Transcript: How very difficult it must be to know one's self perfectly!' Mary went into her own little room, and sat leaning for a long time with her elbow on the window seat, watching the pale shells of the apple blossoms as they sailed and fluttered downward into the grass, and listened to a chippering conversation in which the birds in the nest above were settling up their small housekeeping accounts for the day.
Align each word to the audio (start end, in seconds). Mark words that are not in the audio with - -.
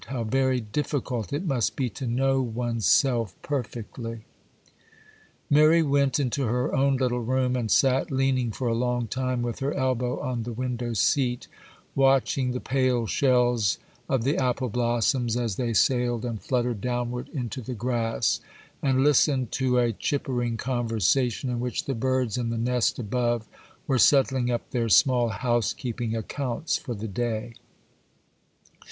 How 0.07 0.23
very 0.23 0.59
difficult 0.59 1.31
it 1.31 1.45
must 1.45 1.75
be 1.75 1.87
to 1.91 2.07
know 2.07 2.41
one's 2.41 2.87
self 2.87 3.39
perfectly!' 3.43 4.21
Mary 5.47 5.83
went 5.83 6.19
into 6.19 6.45
her 6.45 6.73
own 6.75 6.97
little 6.97 7.19
room, 7.21 7.55
and 7.55 7.69
sat 7.69 8.09
leaning 8.09 8.49
for 8.51 8.67
a 8.67 8.73
long 8.73 9.05
time 9.07 9.43
with 9.43 9.59
her 9.59 9.75
elbow 9.75 10.19
on 10.19 10.41
the 10.41 10.53
window 10.53 10.93
seat, 10.93 11.47
watching 11.93 12.49
the 12.49 12.59
pale 12.59 13.05
shells 13.05 13.77
of 14.09 14.23
the 14.23 14.37
apple 14.37 14.69
blossoms 14.69 15.37
as 15.37 15.55
they 15.57 15.71
sailed 15.71 16.25
and 16.25 16.41
fluttered 16.41 16.81
downward 16.81 17.29
into 17.29 17.61
the 17.61 17.75
grass, 17.75 18.39
and 18.81 19.03
listened 19.03 19.51
to 19.51 19.77
a 19.77 19.93
chippering 19.93 20.57
conversation 20.57 21.47
in 21.47 21.59
which 21.59 21.85
the 21.85 21.93
birds 21.93 22.39
in 22.39 22.49
the 22.49 22.57
nest 22.57 22.97
above 22.97 23.47
were 23.85 23.99
settling 23.99 24.49
up 24.49 24.67
their 24.71 24.89
small 24.89 25.29
housekeeping 25.29 26.15
accounts 26.15 26.75
for 26.75 26.95
the 26.95 27.07
day. 27.07 27.53